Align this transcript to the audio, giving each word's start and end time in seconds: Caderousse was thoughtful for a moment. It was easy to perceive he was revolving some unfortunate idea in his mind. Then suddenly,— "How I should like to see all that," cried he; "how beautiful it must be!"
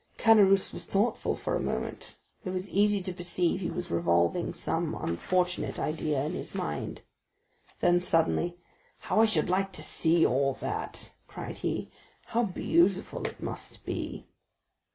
Caderousse 0.17 0.73
was 0.73 0.83
thoughtful 0.85 1.35
for 1.35 1.55
a 1.55 1.59
moment. 1.61 2.15
It 2.43 2.49
was 2.49 2.67
easy 2.71 3.03
to 3.03 3.13
perceive 3.13 3.59
he 3.59 3.69
was 3.69 3.91
revolving 3.91 4.51
some 4.51 4.95
unfortunate 4.95 5.77
idea 5.77 6.23
in 6.25 6.31
his 6.31 6.55
mind. 6.55 7.03
Then 7.81 8.01
suddenly,— 8.01 8.57
"How 8.97 9.21
I 9.21 9.25
should 9.25 9.51
like 9.51 9.71
to 9.73 9.83
see 9.83 10.25
all 10.25 10.55
that," 10.55 11.13
cried 11.27 11.57
he; 11.57 11.91
"how 12.33 12.41
beautiful 12.41 13.27
it 13.27 13.43
must 13.43 13.85
be!" 13.85 14.25